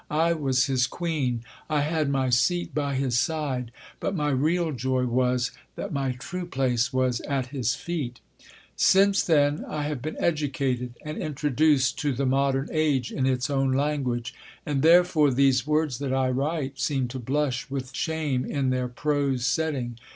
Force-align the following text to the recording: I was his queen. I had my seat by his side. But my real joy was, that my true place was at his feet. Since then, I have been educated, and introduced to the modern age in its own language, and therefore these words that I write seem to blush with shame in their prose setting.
I 0.09 0.33
was 0.33 0.65
his 0.65 0.87
queen. 0.87 1.43
I 1.69 1.81
had 1.81 2.09
my 2.09 2.31
seat 2.31 2.73
by 2.73 2.95
his 2.95 3.19
side. 3.19 3.69
But 3.99 4.15
my 4.15 4.31
real 4.31 4.71
joy 4.71 5.05
was, 5.05 5.51
that 5.75 5.93
my 5.93 6.13
true 6.13 6.47
place 6.47 6.91
was 6.91 7.19
at 7.29 7.49
his 7.49 7.75
feet. 7.75 8.19
Since 8.75 9.21
then, 9.23 9.63
I 9.65 9.83
have 9.83 10.01
been 10.01 10.17
educated, 10.19 10.95
and 11.05 11.19
introduced 11.19 11.99
to 11.99 12.13
the 12.13 12.25
modern 12.25 12.67
age 12.71 13.11
in 13.11 13.27
its 13.27 13.47
own 13.47 13.73
language, 13.73 14.33
and 14.65 14.81
therefore 14.81 15.29
these 15.29 15.67
words 15.67 15.99
that 15.99 16.13
I 16.15 16.31
write 16.31 16.79
seem 16.79 17.07
to 17.09 17.19
blush 17.19 17.69
with 17.69 17.93
shame 17.93 18.43
in 18.43 18.71
their 18.71 18.87
prose 18.87 19.45
setting. 19.45 19.99